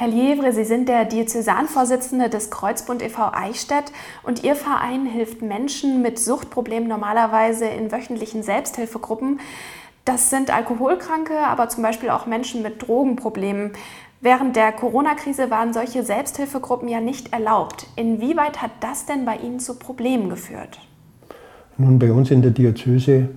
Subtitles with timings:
[0.00, 3.32] Herr Lievre, Sie sind der Diözesanvorsitzende des Kreuzbund e.V.
[3.34, 3.92] Eichstätt
[4.22, 9.40] und Ihr Verein hilft Menschen mit Suchtproblemen normalerweise in wöchentlichen Selbsthilfegruppen.
[10.06, 13.72] Das sind Alkoholkranke, aber zum Beispiel auch Menschen mit Drogenproblemen.
[14.22, 17.86] Während der Corona-Krise waren solche Selbsthilfegruppen ja nicht erlaubt.
[17.96, 20.80] Inwieweit hat das denn bei Ihnen zu Problemen geführt?
[21.76, 23.28] Nun, bei uns in der Diözese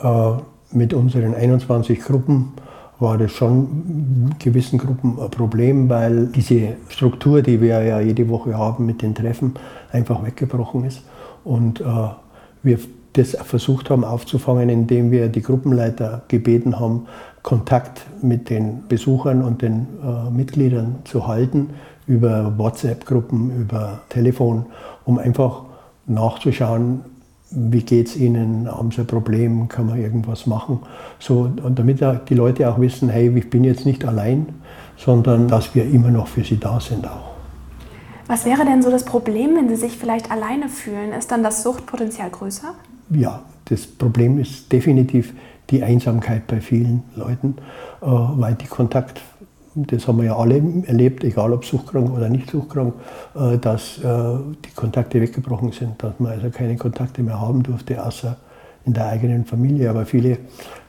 [0.00, 0.30] äh,
[0.72, 2.54] mit unseren 21 Gruppen
[3.00, 8.28] war das schon in gewissen Gruppen ein Problem, weil diese Struktur, die wir ja jede
[8.28, 9.54] Woche haben mit den Treffen,
[9.92, 11.02] einfach weggebrochen ist.
[11.44, 11.84] Und äh,
[12.62, 12.78] wir
[13.12, 17.06] das versucht haben aufzufangen, indem wir die Gruppenleiter gebeten haben,
[17.42, 21.70] Kontakt mit den Besuchern und den äh, Mitgliedern zu halten
[22.06, 24.66] über WhatsApp-Gruppen, über Telefon,
[25.04, 25.62] um einfach
[26.06, 27.00] nachzuschauen,
[27.50, 30.80] wie geht es Ihnen, haben Sie ein Problem, kann man irgendwas machen.
[31.18, 34.46] So, und damit die Leute auch wissen, hey, ich bin jetzt nicht allein,
[34.96, 37.28] sondern dass wir immer noch für sie da sind auch.
[38.26, 41.12] Was wäre denn so das Problem, wenn Sie sich vielleicht alleine fühlen?
[41.12, 42.74] Ist dann das Suchtpotenzial größer?
[43.08, 45.32] Ja, das Problem ist definitiv
[45.70, 47.56] die Einsamkeit bei vielen Leuten,
[48.02, 49.20] äh, weil die Kontakt
[49.86, 52.94] das haben wir ja alle erlebt, egal ob suchtkrank oder nicht suchtkrank,
[53.34, 54.02] äh, dass äh,
[54.64, 58.36] die Kontakte weggebrochen sind, dass man also keine Kontakte mehr haben durfte, außer
[58.84, 59.90] in der eigenen Familie.
[59.90, 60.38] Aber viele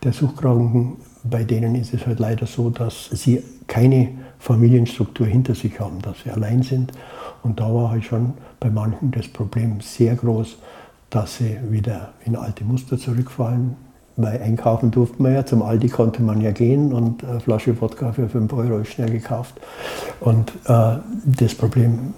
[0.04, 4.10] der Suchtkranken, bei denen ist es halt leider so, dass sie keine
[4.40, 6.94] Familienstruktur hinter sich haben, dass sie allein sind.
[7.44, 10.58] Und da war halt schon bei manchen das Problem sehr groß,
[11.10, 13.76] dass sie wieder in alte Muster zurückfallen,
[14.22, 18.12] weil einkaufen durfte man ja, zum Aldi konnte man ja gehen und eine Flasche Wodka
[18.12, 19.56] für 5 Euro ist schnell gekauft.
[20.20, 22.14] Und äh, das Problem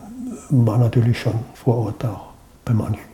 [0.49, 2.27] war natürlich schon vor Ort auch
[2.65, 3.11] bei manchen.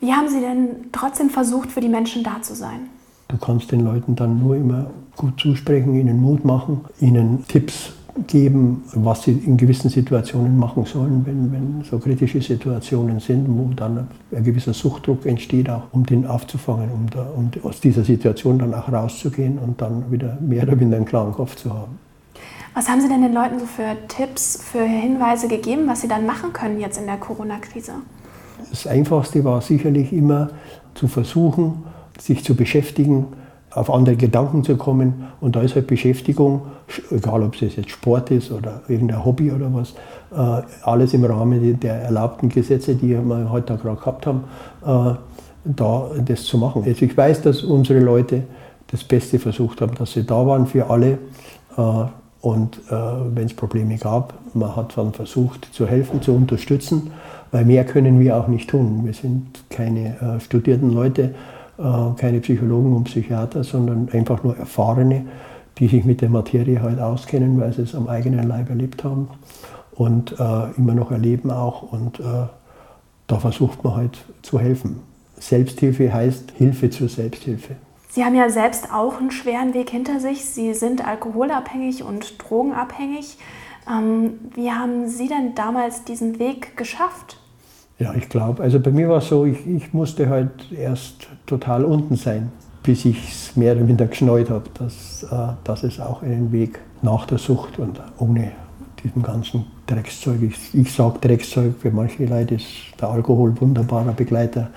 [0.00, 2.88] Wie haben Sie denn trotzdem versucht, für die Menschen da zu sein?
[3.28, 7.92] Du kannst den Leuten dann nur immer gut zusprechen, ihnen Mut machen, ihnen Tipps
[8.26, 13.70] geben, was sie in gewissen Situationen machen sollen, wenn, wenn so kritische Situationen sind, wo
[13.74, 18.58] dann ein gewisser Suchtdruck entsteht, auch um den aufzufangen, um, da, um aus dieser Situation
[18.58, 21.98] dann auch rauszugehen und dann wieder mehr oder weniger einen klaren Kopf zu haben.
[22.74, 26.24] Was haben Sie denn den Leuten so für Tipps, für Hinweise gegeben, was sie dann
[26.24, 27.92] machen können jetzt in der Corona-Krise?
[28.70, 30.50] Das Einfachste war sicherlich immer
[30.94, 31.82] zu versuchen,
[32.18, 33.26] sich zu beschäftigen,
[33.72, 35.26] auf andere Gedanken zu kommen.
[35.40, 36.62] Und da ist halt Beschäftigung,
[37.10, 39.94] egal ob es jetzt Sport ist oder irgendein Hobby oder was,
[40.32, 44.44] äh, alles im Rahmen der erlaubten Gesetze, die wir heute gerade gehabt haben,
[44.84, 45.14] äh,
[45.64, 46.82] da das zu machen.
[46.86, 48.44] Also ich weiß, dass unsere Leute
[48.88, 51.18] das Beste versucht haben, dass sie da waren für alle.
[51.76, 51.82] Äh,
[52.42, 57.10] und wenn es Probleme gab, man hat dann versucht zu helfen, zu unterstützen,
[57.50, 59.02] weil mehr können wir auch nicht tun.
[59.04, 61.34] Wir sind keine studierten Leute
[62.16, 65.26] keine Psychologen und Psychiater, sondern einfach nur Erfahrene,
[65.78, 69.28] die sich mit der Materie halt auskennen, weil sie es am eigenen Leib erlebt haben
[69.92, 71.82] und äh, immer noch erleben auch.
[71.82, 72.22] Und äh,
[73.26, 75.00] da versucht man halt zu helfen.
[75.38, 77.76] Selbsthilfe heißt Hilfe zur Selbsthilfe.
[78.10, 80.44] Sie haben ja selbst auch einen schweren Weg hinter sich.
[80.44, 83.38] Sie sind alkoholabhängig und drogenabhängig.
[83.88, 87.39] Ähm, wie haben Sie denn damals diesen Weg geschafft?
[88.00, 91.84] Ja, ich glaube, also bei mir war es so, ich, ich musste halt erst total
[91.84, 92.50] unten sein,
[92.82, 96.80] bis ich es mehr oder weniger geschneut habe, dass, äh, dass es auch einen Weg
[97.02, 98.52] nach der Sucht und ohne
[99.04, 102.64] diesem ganzen Dreckszeug, ich, ich sage Dreckszeug, für manche Leute ist
[102.98, 104.70] der Alkohol wunderbarer Begleiter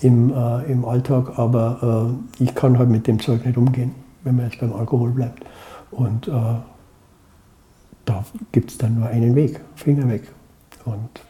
[0.00, 3.94] im, äh, im Alltag, aber äh, ich kann halt mit dem Zeug nicht umgehen,
[4.24, 5.44] wenn man jetzt beim Alkohol bleibt.
[5.90, 6.32] Und äh,
[8.06, 10.22] da gibt es dann nur einen Weg, Finger weg.
[10.86, 11.27] Und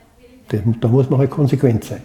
[0.48, 2.02] da muss man halt konsequent sein.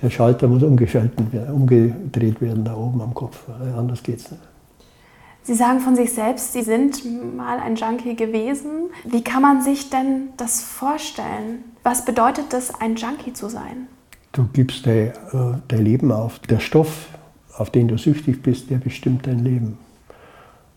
[0.00, 3.44] Der Schalter muss umgeschaltet werden, umgedreht werden da oben am Kopf.
[3.76, 4.42] Anders geht es nicht.
[5.44, 7.02] Sie sagen von sich selbst, Sie sind
[7.36, 8.90] mal ein Junkie gewesen.
[9.04, 11.64] Wie kann man sich denn das vorstellen?
[11.82, 13.88] Was bedeutet es, ein Junkie zu sein?
[14.30, 15.12] Du gibst dein, äh,
[15.66, 16.38] dein Leben auf.
[16.40, 17.08] Der Stoff,
[17.56, 19.78] auf den du süchtig bist, der bestimmt dein Leben.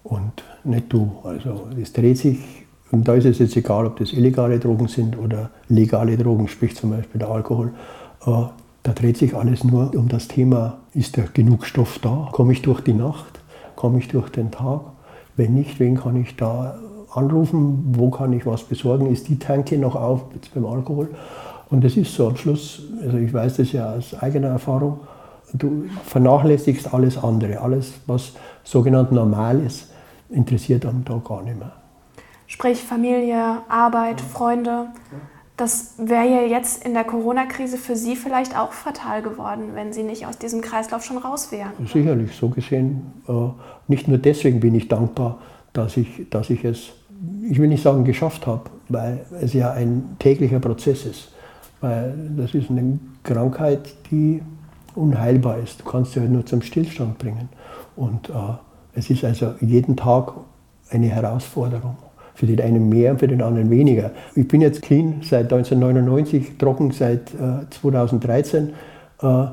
[0.04, 1.16] Und nicht du.
[1.24, 2.65] Also es dreht sich
[2.96, 6.78] und da ist es jetzt egal, ob das illegale Drogen sind oder legale Drogen, sprich
[6.78, 7.74] zum Beispiel der Alkohol.
[8.26, 8.32] Äh,
[8.84, 12.30] da dreht sich alles nur um das Thema, ist da genug Stoff da?
[12.32, 13.42] Komme ich durch die Nacht?
[13.76, 14.80] Komme ich durch den Tag?
[15.36, 16.80] Wenn nicht, wen kann ich da
[17.14, 17.84] anrufen?
[17.98, 19.12] Wo kann ich was besorgen?
[19.12, 21.10] Ist die Tanke noch auf jetzt beim Alkohol?
[21.70, 25.02] Und das ist so am Schluss, also ich weiß das ja aus eigener Erfahrung,
[25.52, 27.60] du vernachlässigst alles andere.
[27.60, 28.32] Alles, was
[28.64, 29.90] sogenannt normal ist,
[30.30, 31.74] interessiert einem da gar nicht mehr.
[32.48, 34.88] Sprich Familie, Arbeit, Freunde.
[35.58, 40.04] Das wäre ja jetzt in der Corona-Krise für Sie vielleicht auch fatal geworden, wenn Sie
[40.04, 41.72] nicht aus diesem Kreislauf schon raus wären.
[41.92, 43.14] Sicherlich, so gesehen.
[43.28, 43.32] Äh,
[43.88, 45.40] nicht nur deswegen bin ich dankbar,
[45.72, 46.92] dass ich, dass ich es,
[47.50, 51.32] ich will nicht sagen geschafft habe, weil es ja ein täglicher Prozess ist.
[51.80, 54.42] Weil das ist eine Krankheit, die
[54.94, 55.82] unheilbar ist.
[55.82, 57.50] Du kannst sie halt nur zum Stillstand bringen.
[57.96, 58.34] Und äh,
[58.94, 60.34] es ist also jeden Tag
[60.90, 61.98] eine Herausforderung.
[62.36, 64.12] Für den einen mehr und für den anderen weniger.
[64.36, 68.74] Ich bin jetzt clean seit 1999, trocken seit äh, 2013.
[69.22, 69.46] Äh,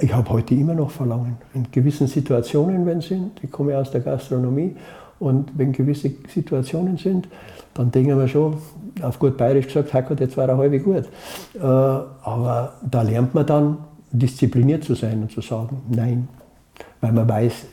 [0.00, 1.36] ich habe heute immer noch Verlangen.
[1.54, 4.76] In gewissen Situationen, wenn sie sind, ich komme aus der Gastronomie,
[5.18, 7.28] und wenn gewisse Situationen sind,
[7.74, 8.56] dann denken wir schon,
[9.02, 11.04] auf gut bayerisch gesagt, Hackert, jetzt war er halb gut.
[11.54, 13.78] Äh, aber da lernt man dann,
[14.10, 16.28] diszipliniert zu sein und zu sagen, nein,
[17.00, 17.66] weil man weiß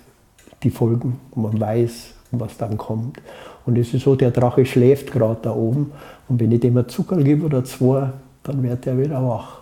[0.63, 3.21] die Folgen, man weiß, was dann kommt.
[3.65, 5.91] Und es ist so, der Drache schläft gerade da oben
[6.27, 8.09] und wenn ich dem ein Zucker gebe oder zwei,
[8.43, 9.59] dann wird er wieder wach.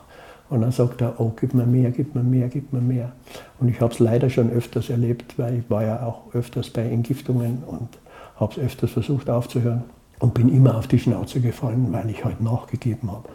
[0.50, 3.12] Und dann sagt er, oh, gib mir mehr, gib mir mehr, gib mir mehr.
[3.60, 6.84] Und ich habe es leider schon öfters erlebt, weil ich war ja auch öfters bei
[6.84, 7.90] Entgiftungen und
[8.36, 9.84] habe es öfters versucht aufzuhören
[10.20, 13.28] und bin immer auf die Schnauze gefallen, weil ich halt nachgegeben habe.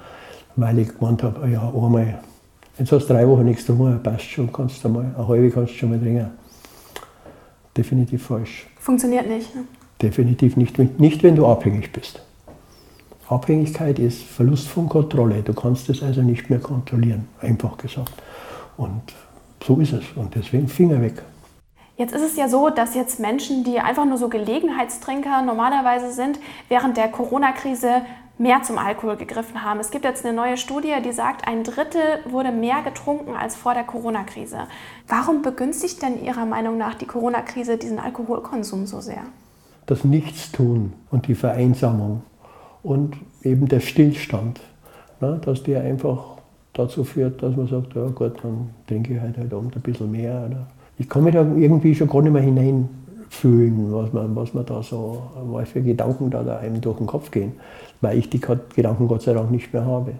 [0.56, 2.20] Weil ich gemeint habe, ja, einmal,
[2.78, 5.72] jetzt hast du drei Wochen nichts drum, passt schon, kannst du mal, eine halbe kannst
[5.72, 6.30] du schon mal trinken.
[7.76, 8.66] Definitiv falsch.
[8.78, 9.54] Funktioniert nicht.
[9.54, 9.64] Ne?
[10.02, 12.22] Definitiv nicht, nicht, wenn du abhängig bist.
[13.28, 15.42] Abhängigkeit ist Verlust von Kontrolle.
[15.42, 18.12] Du kannst es also nicht mehr kontrollieren, einfach gesagt.
[18.76, 19.02] Und
[19.62, 20.04] so ist es.
[20.14, 21.22] Und deswegen Finger weg.
[21.96, 26.38] Jetzt ist es ja so, dass jetzt Menschen, die einfach nur so Gelegenheitstrinker normalerweise sind,
[26.68, 28.02] während der Corona-Krise
[28.38, 29.80] mehr zum Alkohol gegriffen haben.
[29.80, 33.74] Es gibt jetzt eine neue Studie, die sagt, ein Drittel wurde mehr getrunken als vor
[33.74, 34.68] der Corona-Krise.
[35.08, 39.24] Warum begünstigt denn Ihrer Meinung nach die Corona-Krise diesen Alkoholkonsum so sehr?
[39.88, 42.22] Das Nichtstun und die Vereinsamung
[42.82, 44.60] und eben der Stillstand,
[45.20, 46.36] ne, dass der einfach
[46.74, 50.10] dazu führt, dass man sagt, ja gut, dann trinke ich halt heute Abend ein bisschen
[50.10, 50.44] mehr.
[50.46, 50.66] Oder
[50.98, 54.82] ich kann mich da irgendwie schon gar nicht mehr hineinfühlen, was man, was man da
[54.82, 57.52] so, was für Gedanken da, da einem durch den Kopf gehen,
[58.00, 60.12] weil ich die Gedanken Gott sei Dank nicht mehr habe.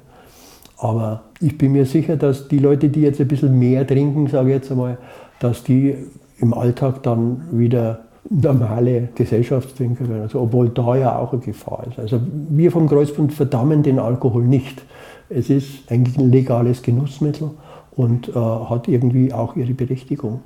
[0.78, 4.48] Aber ich bin mir sicher, dass die Leute, die jetzt ein bisschen mehr trinken, sage
[4.48, 4.98] ich jetzt einmal,
[5.40, 5.94] dass die
[6.38, 8.00] im Alltag dann wieder
[8.30, 11.98] normale Gesellschaftstrinker werden, also obwohl da ja auch eine Gefahr ist.
[11.98, 12.20] Also
[12.50, 14.82] wir vom Kreuzbund verdammen den Alkohol nicht.
[15.28, 17.50] Es ist eigentlich ein legales Genussmittel
[17.92, 20.40] und äh, hat irgendwie auch ihre Berechtigung,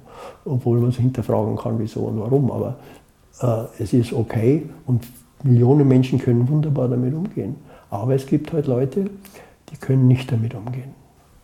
[0.45, 2.51] obwohl man sich hinterfragen kann, wieso und warum.
[2.51, 2.77] Aber
[3.41, 5.05] äh, es ist okay und
[5.45, 7.57] Millionen Menschen können wunderbar damit umgehen.
[7.91, 9.11] Aber es gibt halt Leute,
[9.71, 11.02] die können nicht damit umgehen.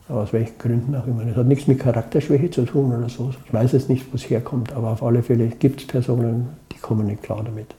[0.08, 1.24] Aus welchen Gründen auch immer.
[1.24, 3.30] Das hat nichts mit Charakterschwäche zu tun oder so.
[3.44, 6.78] Ich weiß jetzt nicht, wo es herkommt, aber auf alle Fälle gibt es Personen, die
[6.78, 7.74] kommen nicht klar damit.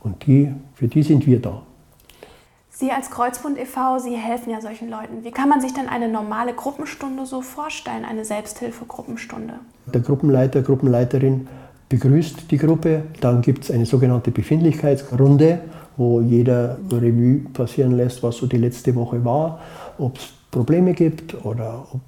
[0.00, 1.62] Und die, für die sind wir da.
[2.70, 5.22] Sie als Kreuzbund e.V., Sie helfen ja solchen Leuten.
[5.22, 9.54] Wie kann man sich denn eine normale Gruppenstunde so vorstellen, eine Selbsthilfegruppenstunde?
[9.86, 11.46] Der Gruppenleiter, Gruppenleiterin
[11.88, 13.02] begrüßt die Gruppe.
[13.20, 15.60] Dann gibt es eine sogenannte Befindlichkeitsrunde,
[15.96, 19.60] wo jeder Revue passieren lässt, was so die letzte Woche war,
[19.98, 22.00] ob es Probleme gibt oder ob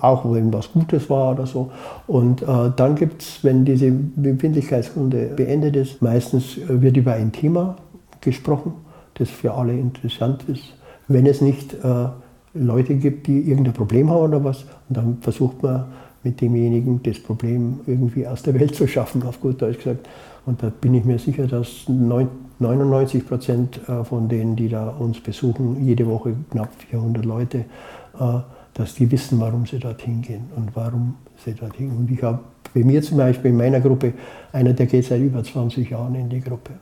[0.00, 1.70] auch wenn was Gutes war oder so.
[2.06, 7.76] Und äh, dann gibt es, wenn diese Befindlichkeitsrunde beendet ist, meistens wird über ein Thema
[8.22, 8.72] gesprochen
[9.18, 10.74] das für alle interessant ist.
[11.08, 12.08] Wenn es nicht äh,
[12.54, 15.86] Leute gibt, die irgendein Problem haben oder was, und dann versucht man
[16.28, 20.06] mit demjenigen das Problem irgendwie aus der Welt zu schaffen, auf gut Deutsch gesagt.
[20.44, 25.20] Und da bin ich mir sicher, dass 99 Prozent äh, von denen, die da uns
[25.20, 28.40] besuchen, jede Woche knapp 400 Leute, äh,
[28.74, 31.98] dass die wissen, warum sie dorthin gehen und warum sie dorthin gehen.
[31.98, 32.40] Und ich habe
[32.74, 34.12] bei mir zum Beispiel in meiner Gruppe
[34.52, 36.72] einer, der geht seit über 20 Jahren in die Gruppe,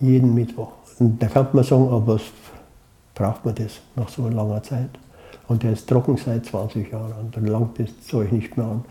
[0.00, 0.72] jeden Mittwoch.
[0.98, 2.20] Und da kann man sagen, aber
[3.14, 4.90] braucht man das nach so langer Zeit?
[5.48, 8.84] Und der ist trocken seit 20 Jahren und dann langt das Zeug nicht mehr an.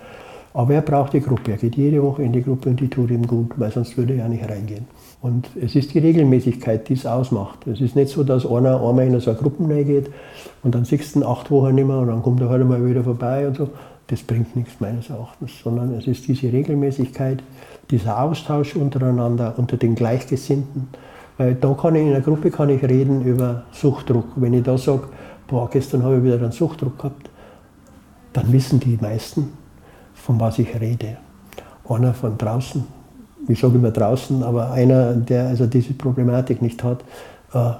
[0.53, 1.51] Aber er braucht die Gruppe.
[1.51, 4.13] Er geht jede Woche in die Gruppe und die tut ihm gut, weil sonst würde
[4.13, 4.87] er ja nicht reingehen.
[5.21, 7.67] Und es ist die Regelmäßigkeit, die es ausmacht.
[7.67, 10.09] Es ist nicht so, dass einer einmal in so eine Gruppe reingeht
[10.63, 13.03] und dann siehst du acht Wochen nicht mehr und dann kommt er halt mal wieder
[13.03, 13.69] vorbei und so.
[14.07, 17.41] Das bringt nichts meines Erachtens, sondern es ist diese Regelmäßigkeit,
[17.89, 20.89] dieser Austausch untereinander, unter den Gleichgesinnten.
[21.37, 24.25] Weil da kann ich in einer Gruppe kann ich reden über Suchtdruck.
[24.35, 25.07] Wenn ich da sage,
[25.47, 27.29] boah, gestern habe ich wieder einen Suchtdruck gehabt,
[28.33, 29.53] dann wissen die meisten,
[30.13, 31.17] von was ich rede.
[31.87, 32.85] Einer von draußen,
[33.47, 37.01] ich sage immer draußen, aber einer, der also diese Problematik nicht hat,
[37.53, 37.71] äh,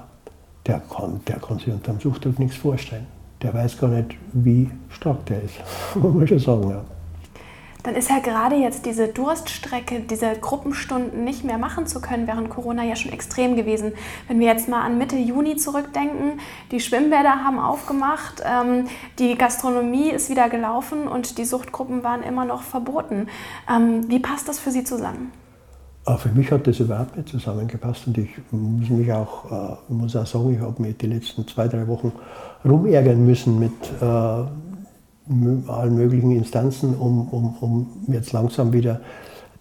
[0.66, 3.06] der, kann, der kann sich unter dem Suchtdruck nichts vorstellen.
[3.42, 5.54] Der weiß gar nicht, wie stark der ist,
[5.94, 6.70] muss man schon sagen.
[6.70, 6.95] Ja
[7.86, 12.50] dann ist ja gerade jetzt diese Durststrecke, diese Gruppenstunden nicht mehr machen zu können während
[12.50, 13.92] Corona ja schon extrem gewesen.
[14.26, 16.40] Wenn wir jetzt mal an Mitte Juni zurückdenken,
[16.72, 18.86] die Schwimmbäder haben aufgemacht, ähm,
[19.20, 23.28] die Gastronomie ist wieder gelaufen und die Suchtgruppen waren immer noch verboten.
[23.72, 25.30] Ähm, wie passt das für Sie zusammen?
[26.06, 30.16] Aber für mich hat das überhaupt nicht zusammengepasst und ich muss mich auch, äh, muss
[30.16, 32.10] auch sagen, ich habe mich die letzten zwei, drei Wochen
[32.64, 34.44] rumärgern müssen mit äh,
[35.68, 39.00] allen möglichen Instanzen, um, um, um jetzt langsam wieder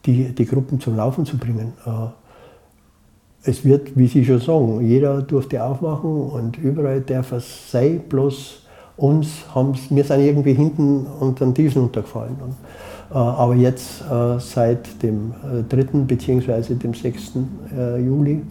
[0.05, 1.73] die, die Gruppen zum Laufen zu bringen.
[1.85, 8.01] Äh, es wird, wie Sie schon sagen, jeder durfte aufmachen und überall darf es sein,
[8.09, 8.61] bloß
[8.97, 12.37] uns haben wir sind irgendwie hinten unter den Tiefen untergefallen.
[13.11, 15.33] Äh, aber jetzt äh, seit dem
[15.69, 15.79] 3.
[15.79, 16.75] Äh, bzw.
[16.75, 17.33] dem 6.
[17.99, 18.41] Juli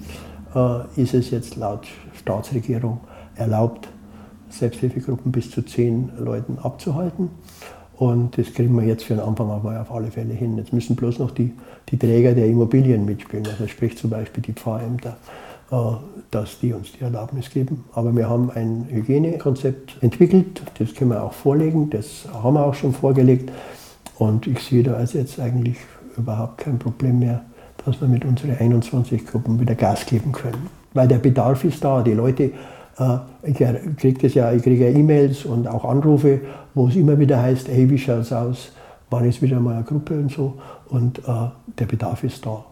[0.94, 3.00] ist es jetzt laut Staatsregierung
[3.34, 3.88] erlaubt,
[4.58, 7.30] Selbsthilfegruppen bis zu zehn Leuten abzuhalten.
[7.96, 10.58] Und das kriegen wir jetzt für den Anfang aber auf alle Fälle hin.
[10.58, 11.52] Jetzt müssen bloß noch die,
[11.90, 15.16] die Träger der Immobilien mitspielen, also sprich zum Beispiel die Pfarrämter,
[16.30, 17.84] dass die uns die Erlaubnis geben.
[17.92, 22.74] Aber wir haben ein Hygienekonzept entwickelt, das können wir auch vorlegen, das haben wir auch
[22.74, 23.52] schon vorgelegt.
[24.18, 25.76] Und ich sehe da also jetzt eigentlich
[26.16, 27.44] überhaupt kein Problem mehr,
[27.84, 30.68] dass wir mit unseren 21 Gruppen wieder Gas geben können.
[30.94, 32.02] Weil der Bedarf ist da.
[32.02, 32.52] Die Leute, äh,
[33.42, 36.40] ich kriege das ja, ich kriege ja E-Mails und auch Anrufe,
[36.74, 38.72] wo es immer wieder heißt, hey, wie schaut es aus?
[39.10, 40.54] Wann ist wieder mal eine Gruppe und so?
[40.88, 41.22] Und äh,
[41.78, 42.64] der Bedarf ist da.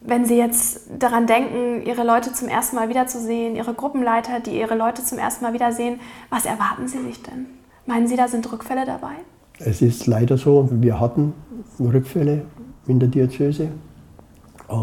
[0.00, 4.74] Wenn Sie jetzt daran denken, Ihre Leute zum ersten Mal wiederzusehen, Ihre Gruppenleiter, die Ihre
[4.74, 7.46] Leute zum ersten Mal wiedersehen, was erwarten Sie sich denn?
[7.86, 9.14] Meinen Sie, da sind Rückfälle dabei?
[9.58, 11.34] Es ist leider so, wir hatten
[11.78, 12.42] Rückfälle
[12.86, 13.64] in der Diözese,
[14.68, 14.74] äh,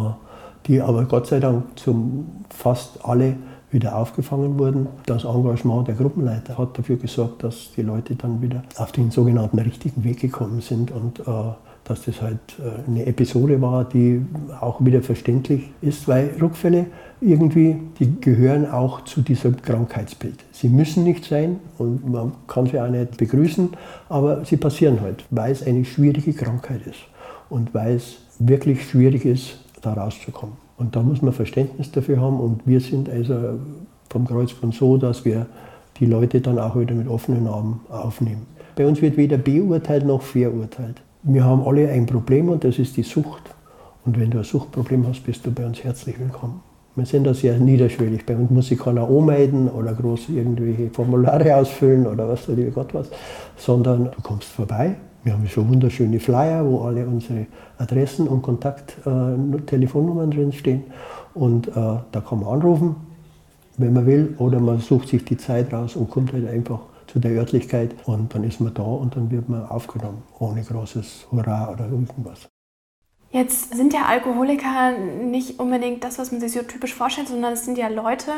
[0.67, 3.37] die aber Gott sei Dank zum fast alle
[3.71, 4.87] wieder aufgefangen wurden.
[5.05, 9.59] Das Engagement der Gruppenleiter hat dafür gesorgt, dass die Leute dann wieder auf den sogenannten
[9.59, 11.23] richtigen Weg gekommen sind und äh,
[11.87, 14.25] dass das halt äh, eine Episode war, die
[14.59, 16.87] auch wieder verständlich ist, weil Rückfälle
[17.21, 20.43] irgendwie, die gehören auch zu diesem Krankheitsbild.
[20.51, 23.69] Sie müssen nicht sein und man kann sie auch nicht begrüßen,
[24.09, 26.99] aber sie passieren halt, weil es eine schwierige Krankheit ist
[27.49, 30.66] und weil es wirklich schwierig ist, da rauszukommen.
[30.77, 33.59] Und da muss man Verständnis dafür haben und wir sind also
[34.09, 35.47] vom Kreuzbund so, dass wir
[35.99, 38.45] die Leute dann auch wieder mit offenen Armen aufnehmen.
[38.75, 41.01] Bei uns wird weder beurteilt noch verurteilt.
[41.23, 43.43] Wir haben alle ein Problem und das ist die Sucht.
[44.05, 46.61] Und wenn du ein Suchtproblem hast, bist du bei uns herzlich willkommen.
[46.97, 48.25] Wir sind da sehr niederschwellig.
[48.25, 52.73] Bei uns muss ich keiner anmelden oder groß irgendwelche Formulare ausfüllen oder was weiß ich
[52.73, 53.11] Gott was,
[53.55, 54.95] sondern du kommst vorbei.
[55.23, 57.45] Wir haben schon wunderschöne Flyer, wo alle unsere
[57.77, 60.85] Adressen und Kontakt-Telefonnummern äh, drin stehen.
[61.35, 62.95] Und äh, da kann man anrufen,
[63.77, 67.19] wenn man will, oder man sucht sich die Zeit raus und kommt halt einfach zu
[67.19, 71.71] der Örtlichkeit und dann ist man da und dann wird man aufgenommen, ohne großes Hurra
[71.71, 72.49] oder irgendwas.
[73.31, 74.91] Jetzt sind ja Alkoholiker
[75.23, 78.31] nicht unbedingt das, was man sich so typisch vorstellt, sondern es sind ja Leute,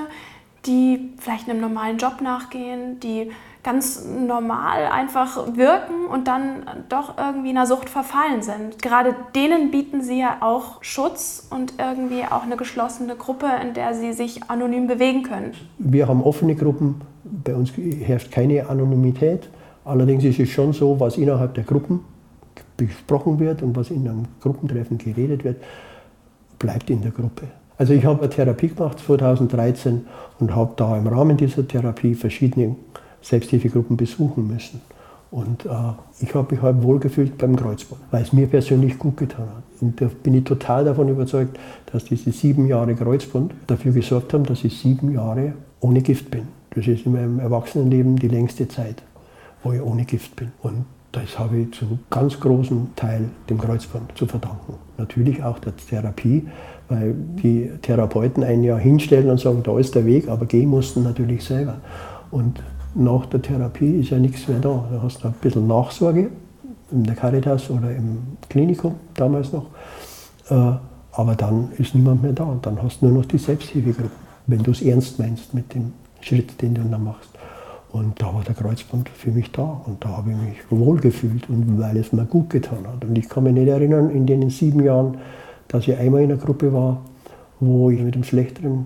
[0.66, 3.32] die vielleicht einem normalen Job nachgehen, die
[3.64, 8.82] ganz normal einfach wirken und dann doch irgendwie in einer Sucht verfallen sind.
[8.82, 13.94] Gerade denen bieten sie ja auch Schutz und irgendwie auch eine geschlossene Gruppe, in der
[13.94, 15.54] sie sich anonym bewegen können.
[15.78, 19.50] Wir haben offene Gruppen, bei uns herrscht keine Anonymität.
[19.84, 22.06] Allerdings ist es schon so, was innerhalb der Gruppen
[22.88, 25.58] besprochen wird und was in einem Gruppentreffen geredet wird,
[26.58, 27.48] bleibt in der Gruppe.
[27.78, 30.06] Also ich habe eine Therapie gemacht 2013
[30.40, 32.76] und habe da im Rahmen dieser Therapie verschiedene
[33.22, 34.82] Selbsthilfegruppen besuchen müssen.
[35.32, 35.70] Und äh,
[36.22, 39.64] ich habe mich halt wohlgefühlt beim Kreuzband, weil es mir persönlich gut getan hat.
[39.80, 41.58] Und da bin ich total davon überzeugt,
[41.92, 46.48] dass diese sieben Jahre Kreuzband dafür gesorgt haben, dass ich sieben Jahre ohne Gift bin.
[46.72, 49.04] Das ist in meinem Erwachsenenleben die längste Zeit,
[49.64, 50.52] wo ich ohne Gift bin.
[50.62, 54.76] Und das habe ich zu ganz großen Teil dem Kreuzband zu verdanken.
[54.98, 56.48] Natürlich auch der Therapie,
[56.88, 61.04] weil die Therapeuten ein Jahr hinstellen und sagen, da ist der Weg, aber gehen mussten
[61.04, 61.78] natürlich selber.
[62.32, 62.62] Und
[62.96, 64.88] nach der Therapie ist ja nichts mehr da.
[64.92, 66.30] Da hast du ein bisschen Nachsorge
[66.92, 69.68] in der Caritas oder im Klinikum damals noch.
[70.50, 70.74] Äh,
[71.12, 74.12] aber dann ist niemand mehr da und dann hast du nur noch die Selbsthilfegruppe,
[74.48, 77.30] wenn du es ernst meinst mit dem Schritt, den du dann machst.
[77.92, 81.50] Und da war der Kreuzband für mich da und da habe ich mich wohl gefühlt
[81.50, 83.04] und weil es mir gut getan hat.
[83.04, 85.18] Und ich kann mich nicht erinnern, in den sieben Jahren,
[85.68, 87.02] dass ich einmal in einer Gruppe war,
[87.60, 88.86] wo ich mit einem schlechteren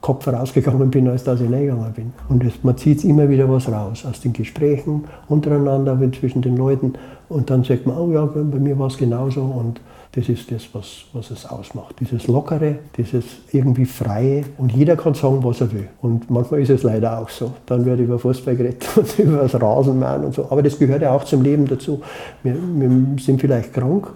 [0.00, 2.12] Kopf rausgegangen bin, als dass ich reingegangen bin.
[2.28, 6.92] Und es, man zieht immer wieder was raus aus den Gesprächen untereinander, zwischen den Leuten.
[7.28, 9.42] Und dann sagt man, oh ja, bei mir war es genauso.
[9.42, 9.80] Und
[10.12, 11.96] das ist das, was, was es ausmacht.
[12.00, 14.44] Dieses Lockere, dieses irgendwie Freie.
[14.56, 15.88] Und jeder kann sagen, was er will.
[16.00, 17.52] Und manchmal ist es leider auch so.
[17.66, 20.50] Dann wird über Fußball geredet und über das Rasenmähen und so.
[20.50, 22.00] Aber das gehört ja auch zum Leben dazu.
[22.42, 24.08] Wir, wir sind vielleicht krank,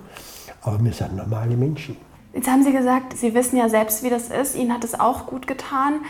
[0.62, 1.96] aber wir sind normale Menschen.
[2.34, 4.56] Jetzt haben Sie gesagt, Sie wissen ja selbst, wie das ist.
[4.56, 6.00] Ihnen hat es auch gut getan.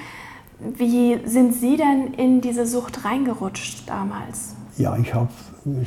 [0.60, 4.54] Wie sind Sie denn in diese Sucht reingerutscht damals?
[4.78, 5.28] Ja, ich habe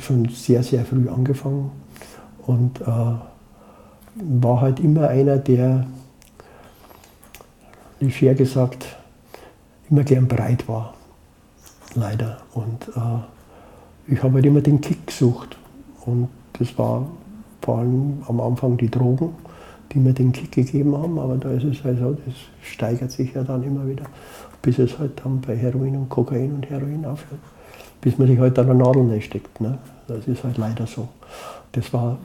[0.00, 1.70] schon sehr, sehr früh angefangen
[2.46, 2.84] und äh,
[4.16, 5.86] war halt immer einer, der,
[8.00, 8.96] leger gesagt,
[9.90, 10.94] immer gern breit war.
[11.94, 12.38] Leider.
[12.54, 15.56] Und äh, ich habe halt immer den Kick gesucht.
[16.04, 17.06] Und das war
[17.62, 19.34] vor allem am Anfang die Drogen,
[19.92, 21.18] die mir den Kick gegeben haben.
[21.18, 24.04] Aber da ist es halt so, das steigert sich ja dann immer wieder,
[24.62, 27.40] bis es halt dann bei Heroin und Kokain und Heroin aufhört.
[28.00, 29.60] Bis man sich halt an der Nadel nicht steckt.
[29.60, 29.78] Ne?
[30.06, 31.08] Das ist halt leider so.
[31.72, 32.18] Das war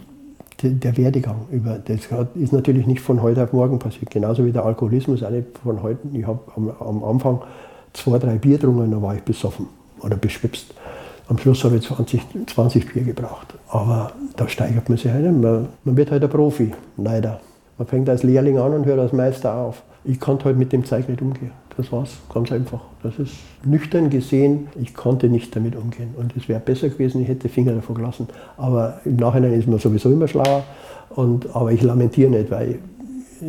[0.63, 1.45] der Werdegang.
[1.51, 4.09] Über, das ist natürlich nicht von heute auf morgen passiert.
[4.09, 5.99] Genauso wie der Alkoholismus auch nicht von heute.
[6.13, 7.41] Ich habe am, am, Anfang
[7.93, 9.67] zwei, drei Bier getrunken, dann war ich besoffen
[10.01, 10.73] oder beschwipst.
[11.27, 13.53] Am Schluss habe ich 20, 20 Bier gebraucht.
[13.69, 15.41] Aber da steigert man sich ein.
[15.41, 17.39] Man, man wird halt ein Profi, leider.
[17.81, 19.81] Man fängt als Lehrling an und hört als Meister auf.
[20.03, 21.49] Ich konnte halt mit dem Zeug nicht umgehen.
[21.77, 22.81] Das war's, ganz einfach.
[23.01, 23.33] Das ist
[23.63, 26.13] nüchtern gesehen, ich konnte nicht damit umgehen.
[26.15, 28.27] Und es wäre besser gewesen, ich hätte Finger davon gelassen.
[28.55, 30.63] Aber im Nachhinein ist man sowieso immer schlauer.
[31.09, 32.77] Und, aber ich lamentiere nicht, weil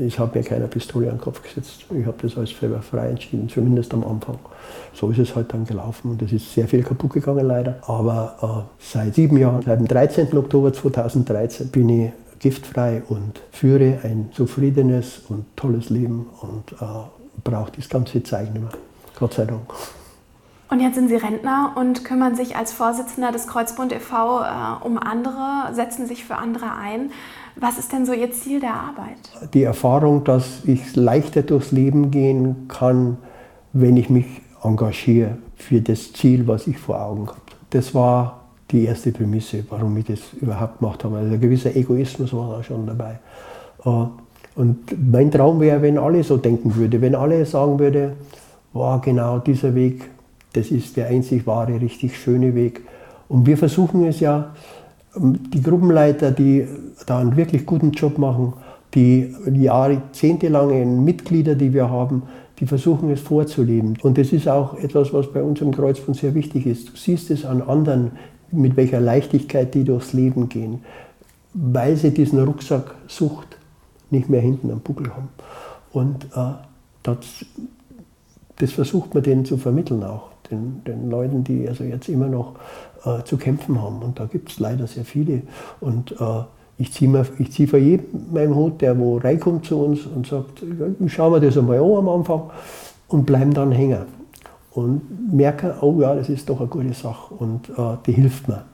[0.00, 1.84] ich habe mir keine Pistole an den Kopf gesetzt.
[1.94, 4.38] Ich habe das alles selber frei entschieden, zumindest am Anfang.
[4.94, 7.76] So ist es halt dann gelaufen und es ist sehr viel kaputt gegangen leider.
[7.82, 10.34] Aber äh, seit sieben Jahren, seit dem 13.
[10.38, 12.12] Oktober 2013 bin ich
[12.42, 16.84] giftfrei und führe ein zufriedenes und tolles Leben und äh,
[17.44, 18.72] brauche das ganze Zeug nicht mehr.
[19.18, 19.72] Gott sei Dank.
[20.68, 24.40] Und jetzt sind Sie Rentner und kümmern sich als Vorsitzender des Kreuzbund e.V.
[24.40, 27.10] Äh, um andere, setzen sich für andere ein.
[27.56, 29.52] Was ist denn so Ihr Ziel der Arbeit?
[29.52, 33.18] Die Erfahrung, dass ich leichter durchs Leben gehen kann,
[33.72, 34.26] wenn ich mich
[34.62, 37.40] engagiere für das Ziel, was ich vor Augen habe.
[37.70, 38.41] Das war
[38.72, 41.18] die erste Prämisse, warum ich das überhaupt gemacht habe.
[41.18, 43.18] Also ein gewisser Egoismus war da schon dabei.
[43.84, 44.06] Äh,
[44.54, 44.78] und
[45.10, 48.12] mein Traum wäre, wenn alle so denken würden, wenn alle sagen würden,
[48.72, 50.10] wow, genau dieser Weg,
[50.52, 52.82] das ist der einzig wahre, richtig schöne Weg.
[53.28, 54.54] Und wir versuchen es ja,
[55.16, 56.66] die Gruppenleiter, die
[57.06, 58.54] da einen wirklich guten Job machen,
[58.94, 62.22] die jahrzehntelangen Mitglieder, die wir haben,
[62.58, 63.98] die versuchen es vorzuleben.
[64.02, 66.88] Und das ist auch etwas, was bei uns im Kreuzbund sehr wichtig ist.
[66.90, 68.12] Du siehst es an anderen,
[68.52, 70.84] mit welcher Leichtigkeit die durchs Leben gehen,
[71.54, 73.56] weil sie diesen Rucksack Sucht
[74.10, 75.28] nicht mehr hinten am Buckel haben.
[75.92, 76.52] Und äh,
[77.02, 77.16] das,
[78.56, 82.54] das versucht man denen zu vermitteln auch, den, den Leuten, die also jetzt immer noch
[83.04, 84.02] äh, zu kämpfen haben.
[84.02, 85.42] Und da gibt es leider sehr viele.
[85.80, 86.42] Und äh,
[86.78, 90.64] ich ziehe zieh vor jedem meinen Hut, der wo reinkommt zu uns und sagt,
[91.06, 92.50] schauen wir das einmal an am Anfang
[93.08, 94.21] und bleiben dann hängen.
[94.74, 98.64] Und merken, oh ja, das ist doch eine gute Sache und äh, die hilft mir.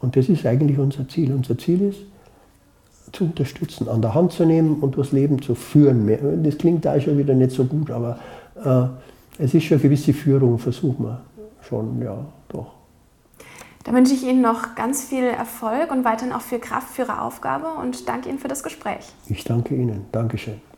[0.00, 1.32] Und das ist eigentlich unser Ziel.
[1.32, 1.98] Unser Ziel ist,
[3.12, 6.42] zu unterstützen, an der Hand zu nehmen und durchs Leben zu führen.
[6.42, 8.18] Das klingt da schon wieder nicht so gut, aber
[8.64, 11.20] äh, es ist schon eine gewisse Führung, versuchen wir
[11.68, 12.16] schon, ja,
[12.48, 12.72] doch.
[13.84, 17.20] Da wünsche ich Ihnen noch ganz viel Erfolg und weiterhin auch viel Kraft für Ihre
[17.20, 19.12] Aufgabe und danke Ihnen für das Gespräch.
[19.26, 20.06] Ich danke Ihnen.
[20.12, 20.71] Dankeschön.